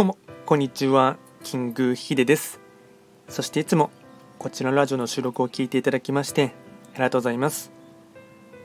[0.00, 1.18] どうも、こんにちは。
[1.44, 2.58] キングヒデです。
[3.28, 3.90] そしていつも
[4.38, 6.54] こちらのラジオの収録を聞いていただきまして
[6.94, 7.70] ありがとうございます。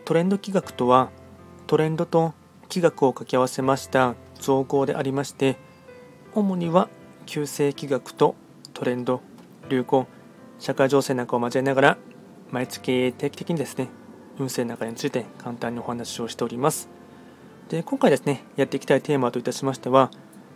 [0.06, 1.10] トレンド企画とは、
[1.68, 2.34] トレンドと
[2.70, 5.58] 企画を掛け合わせました造語でありまして、
[6.34, 6.88] 主には
[7.26, 8.36] 旧世企画と
[8.74, 9.20] トレンド、
[9.68, 10.08] 流行、
[10.60, 11.98] 社会情勢なんかを交えながら、
[12.50, 13.90] 毎月定期的にですね、
[14.40, 16.88] 運勢の中について簡単にお話をしております。
[17.68, 20.12] で今回ですね、やっていきたいテーマといたしましては、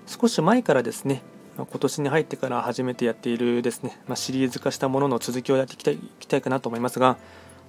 [0.09, 1.21] 少し前からですね、
[1.55, 7.17] 今年に入ってから初めてやっているですね、まあ、シリーズ化したものの続きをやっていきたいいきたいかなと思いますが、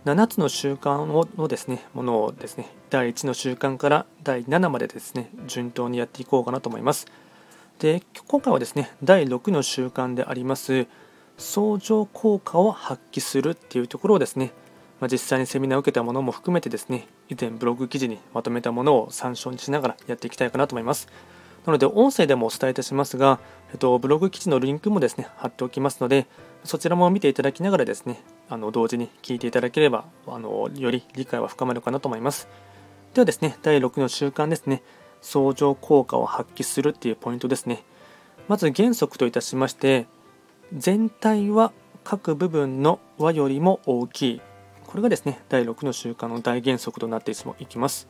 [0.06, 7.08] 7つの習慣をのですね、ものをですね、第1の習慣から第7までですね、順当にやっていこうかなと思います。
[7.78, 10.86] で、今回はですね、第6の習慣であります、
[11.36, 14.52] 相乗効果を発揮するっていうところをですね、
[14.98, 21.06] まあ、実際にセミナーを受けたものも含めてですね、以前ブログ記事にまとめたものを参照にしながらやっていきたいかなと思います。
[21.70, 23.38] なので、音声でもお伝えいたしますが、
[23.70, 26.26] えっと、ブログ記事のリンクもですね、貼っておきますので、
[26.64, 32.48] そちらも見ていただきながらですね、あの同時に聞いていただければあの、より理解は深まるかなと思います。
[33.14, 34.82] ではですね、第6の習慣ですね、
[35.20, 37.84] 相乗効果を発揮するっていうポイントですね。
[38.48, 40.06] まず原則といたしまして、
[40.76, 44.40] 全体は各部分の和よりも大きい。
[44.86, 48.08] これがですね、第6の習慣の大原則となっていきます。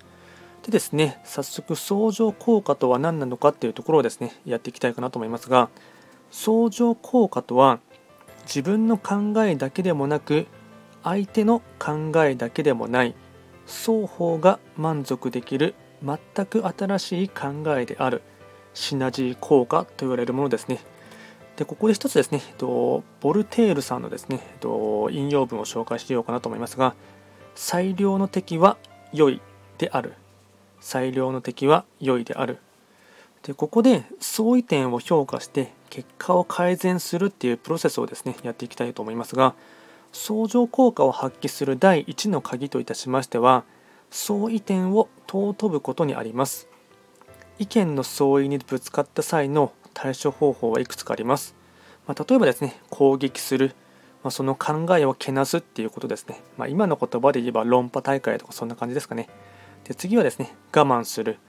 [0.62, 5.70] でですね、早速相乗効果とは何なのかっていうところをですね、やっていきたいかなと思いますが、
[6.30, 7.80] 相乗効果とは
[8.42, 10.47] 自分の考えだけでもなく、
[11.03, 13.14] 相手の考えだけでもない、
[13.66, 18.22] 双方が満足できる全く新しい考えである
[18.75, 20.78] シナジー効果と言われるものですね。
[21.56, 26.94] でここで一つですね、えっとボルテールさんのですね、えっと引用文を紹介しようかなと思いますが、
[27.55, 28.77] 最良の敵は
[29.12, 29.41] 良い
[29.78, 30.14] である。
[30.81, 32.59] 最良の敵は良いである。
[33.42, 39.54] でここで相違点を評価して結果を改善するっていうプロセスをですねやっていきたいと思いますが
[40.12, 43.65] 相乗効果を発揮する第1の鍵といたしましては
[44.10, 46.69] 相違点を尊ぶことにあります。
[47.60, 51.54] 意見の相違にぶつかった際の対処方法はいくつかあります、
[52.06, 53.75] まあ、例えばですね攻撃する、
[54.25, 59.28] まあ、その考えをけなすっていうことですね、まあ、今の言葉で言えば論破大会とかそんな感じですかね。
[59.91, 61.41] で次はですね我慢する。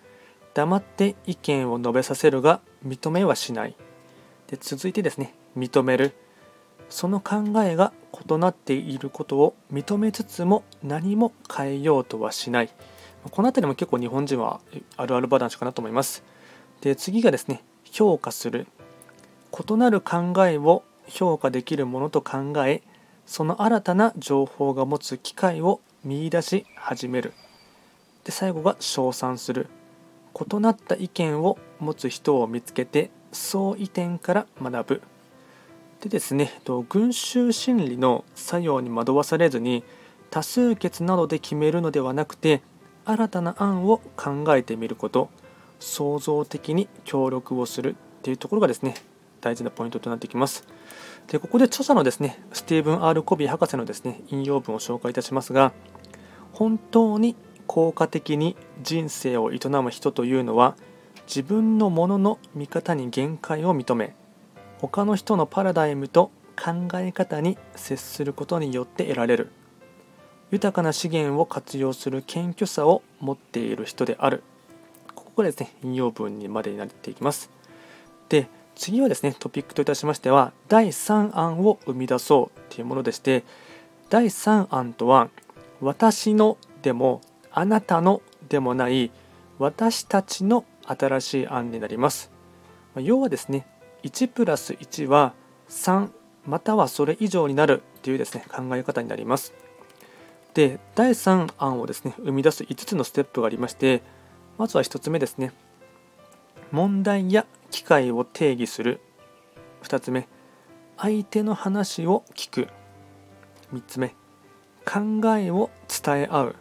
[0.56, 3.76] 黙って意見を述べさせるが認めはしない。
[4.48, 6.16] で続いてですね認める。
[6.90, 7.94] その考えが
[8.28, 12.72] 異なっていることを認めつつも何も変えようとはしない。
[13.30, 14.60] この辺りも結構日本人は
[14.98, 16.24] あるある話かなと思います。
[16.82, 18.66] で次がですね評価する。
[19.54, 22.82] 異なる考えを評価できるものと考え
[23.28, 27.34] その新たな情報が持つ機会を見いだし始める。
[28.24, 29.68] で最後が称賛する
[30.34, 35.02] 異なった意見を持つ人を見つけて相違点から学ぶ。
[36.02, 36.52] でですね
[36.90, 39.84] 群衆心理の作用に惑わされずに
[40.32, 42.62] 多数決などで決めるのではなくて
[43.06, 45.30] 新たな案を考えてみること
[45.80, 48.96] 創造的に協力をするっていうところがですね
[49.42, 50.66] 大事なポイントとなってきます。
[51.28, 55.72] でここで著者のですねスティーブン・アール・コビー博士のですね引用文を紹介いたしますが
[56.54, 57.36] 本当に
[57.72, 60.76] 効果的に人生を営む人というのは
[61.26, 64.14] 自分のものの見方に限界を認め
[64.80, 66.32] 他の人のパラダイムと
[66.62, 69.52] 考え方に接することによって得られる。
[70.52, 74.44] 豊かな資源を活用する謙虚さを持っている人である。
[75.16, 77.50] ここがですね引用文にまでになっていきます。
[78.28, 83.46] で次はですねトピックといたしましては第3案を生み出そうというものでして
[84.10, 85.30] 第3案とは
[85.80, 87.22] 私のでも
[87.54, 89.12] あなたのでもない
[89.60, 92.32] 私たちの新しい案になります。
[92.96, 93.68] 要はですね、
[94.04, 95.34] 1プラス1は
[95.70, 96.10] 3
[96.46, 99.54] またはそれ以上になるというですね考え方になります。
[100.54, 104.02] で、第3案をですね生み出す5つのステップがありまして、
[104.58, 105.52] まずは1つ目ですね。
[106.72, 109.02] 問題や機会を定義する。
[109.84, 110.28] 2つ目、
[110.98, 112.68] 相手の話を聞く。
[113.74, 114.10] 3つ目、
[114.86, 115.70] 考えを
[116.04, 116.56] 伝え合う。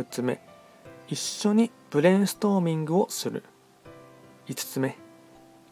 [0.00, 0.40] 4つ目。
[1.08, 3.42] 一緒にブレインストーミングをする。
[4.48, 4.96] 5つ目。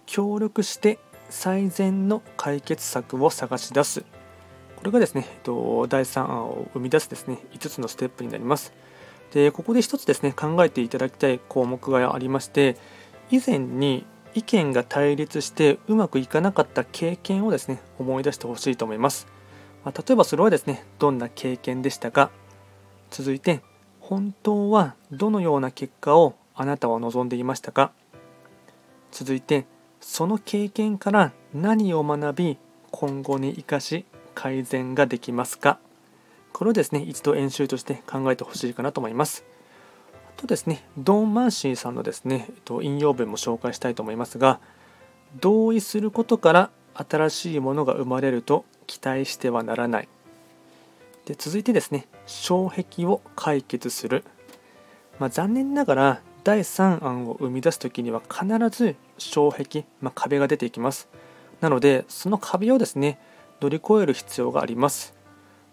[0.04, 0.98] 協力して
[1.30, 4.04] 最善の解決策を探し出す。
[4.76, 8.72] これがですねえっと第3案を生み出すですね5つのステップになります。
[9.32, 12.76] でここで1つですね考えていただきたい項目がありまして
[13.30, 19.26] 以前に意見が対立してうまくいかなかった経験をですね思い出してほしいと思います、
[19.84, 22.30] まあ、例えばそれはですねどんな経験でしたか？
[23.10, 23.60] 続いて
[24.08, 27.92] 本当はどのような結果をあなたは望んでいましたか？
[29.10, 29.66] 続いて
[30.00, 32.58] その経験から何を学び
[32.90, 35.78] 今後に生かし改善ができますか？
[36.54, 39.44] これをですね一度演習として考えてほしいかなと思います。
[40.14, 44.58] あとですねドン・マンシーさんのですね、えっと、引用文も紹介したいと思いますが
[45.38, 50.08] 同意することから新しいものが生まれると期待してはならない。
[51.28, 54.24] で続いてですね障壁を解決する、
[55.18, 61.10] まあ、残念ながら第3案を生み出す時には必ず障壁、まあ、壁が出ていきます。
[61.60, 63.18] なのでその壁をですね
[63.60, 65.12] 乗り越える必要があります。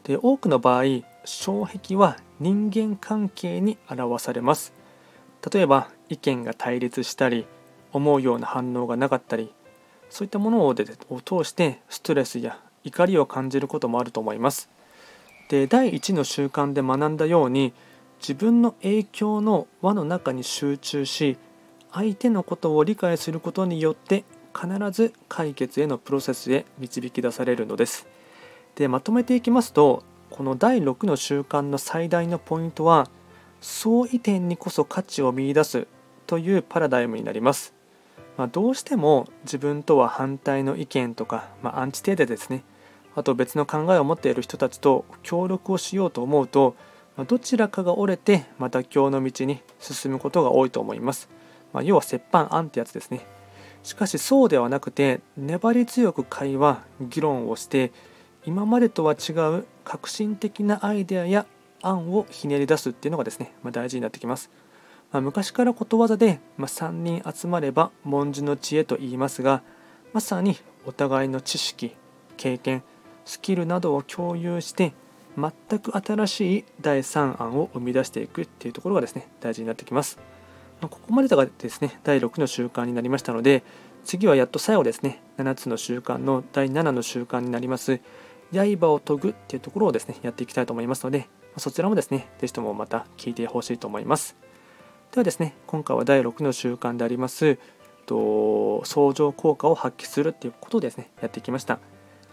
[0.04, 0.84] で多くの場合
[1.24, 4.74] 障壁は人間関係に表されます。
[5.54, 7.48] 例えば意見が対立したり
[7.94, 9.54] 思うような反応がなかったり
[10.10, 14.70] そういったものをでを通してストレスや怒りを感じることもあると思います。
[15.50, 17.74] で第1の習慣で学んだように
[18.20, 21.38] 自分の影響の輪の中に集中し
[21.92, 28.08] 相手のことを理解することによって必ず解決へのプロセスへ導き出されるのです。
[28.76, 33.10] でまとめていきますとこの第6の習慣の最大のポイントは
[33.62, 35.88] 相違点にこそ価値を見いだす
[36.28, 37.74] というパラダイムになります。
[38.38, 42.64] まあ、どうしても自分とは反対の意見とか、まあ、アンチテーゼですね
[43.16, 46.76] あと別の考えを持っている人たちと協力をしようと思うと、
[47.28, 51.30] どちらかが折れて、ま妥協の道に進むことが多いと思います。
[51.72, 53.26] ま要は折半案ってやつですね。
[53.84, 57.92] しかしそうではなくて粘り強く会話議論をして
[58.44, 61.46] 今までとは違う革新的なアイデアや
[61.84, 64.50] 案をひねり出すっていうのがですね、まあ、大事になってきます。
[65.12, 69.62] まあ、昔からことわざで、まあ、3人集まれば文字の知恵と言いますが
[70.14, 71.96] まさにお互いの知識
[72.38, 72.84] 経験
[73.26, 74.94] スキルなどを共有して
[75.38, 80.18] 全く新しい第3案を生み出していくっていうところがですね大事になってきます。
[80.82, 83.64] ここまでがですね第6の習慣になりましたので
[84.04, 88.00] 次はやっと最後ですね7つの習慣の第7の習慣になります
[88.52, 94.36] 刃を研ぐっていうところをですねやっていきたいと思いますのでそちらもですね是非ともまた聞いてほしいと思います
[95.12, 97.58] ではですね今回は第6の習慣であります
[98.06, 101.80] と相乗効果を発揮するっていうことをですねやっていきました